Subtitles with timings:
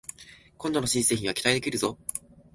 [0.57, 1.95] 今度の新製品は期待できるぞ